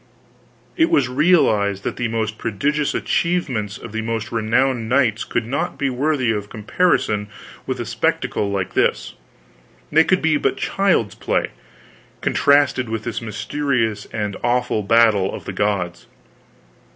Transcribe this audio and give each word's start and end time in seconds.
It 0.75 0.89
was 0.89 1.09
realized 1.09 1.83
that 1.83 1.97
the 1.97 2.07
most 2.07 2.39
prodigious 2.39 2.95
achievements 2.95 3.77
of 3.77 3.91
the 3.91 4.01
most 4.01 4.31
renowned 4.31 4.89
knights 4.89 5.23
could 5.23 5.45
not 5.45 5.77
be 5.77 5.91
worthy 5.91 6.31
of 6.31 6.49
comparison 6.49 7.27
with 7.67 7.79
a 7.79 7.85
spectacle 7.85 8.49
like 8.49 8.73
this; 8.73 9.13
they 9.91 10.03
could 10.03 10.23
be 10.23 10.37
but 10.37 10.57
child's 10.57 11.13
play, 11.13 11.51
contrasted 12.19 12.89
with 12.89 13.03
this 13.03 13.21
mysterious 13.21 14.05
and 14.11 14.37
awful 14.43 14.81
battle 14.81 15.31
of 15.31 15.45
the 15.45 15.53
gods. 15.53 16.07